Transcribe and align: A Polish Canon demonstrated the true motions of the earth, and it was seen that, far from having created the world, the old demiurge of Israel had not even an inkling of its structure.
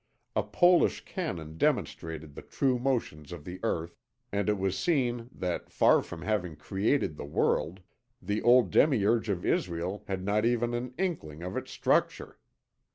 A 0.35 0.41
Polish 0.41 1.05
Canon 1.05 1.59
demonstrated 1.59 2.33
the 2.33 2.41
true 2.41 2.79
motions 2.79 3.31
of 3.31 3.45
the 3.45 3.59
earth, 3.61 3.99
and 4.31 4.49
it 4.49 4.57
was 4.57 4.75
seen 4.75 5.29
that, 5.31 5.69
far 5.69 6.01
from 6.01 6.23
having 6.23 6.55
created 6.55 7.17
the 7.17 7.23
world, 7.23 7.81
the 8.19 8.41
old 8.41 8.71
demiurge 8.71 9.29
of 9.29 9.45
Israel 9.45 10.03
had 10.07 10.23
not 10.25 10.43
even 10.43 10.73
an 10.73 10.95
inkling 10.97 11.43
of 11.43 11.55
its 11.55 11.69
structure. 11.69 12.39